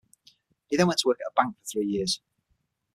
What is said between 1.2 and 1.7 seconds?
at a bank for